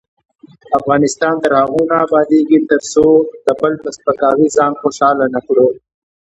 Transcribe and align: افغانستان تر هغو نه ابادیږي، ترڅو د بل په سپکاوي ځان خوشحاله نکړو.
افغانستان 0.79 1.33
تر 1.43 1.51
هغو 1.61 1.81
نه 1.89 1.95
ابادیږي، 2.05 2.59
ترڅو 2.69 3.05
د 3.45 3.47
بل 3.59 3.73
په 3.83 3.89
سپکاوي 3.97 4.47
ځان 4.57 4.73
خوشحاله 4.81 5.25
نکړو. 5.35 5.67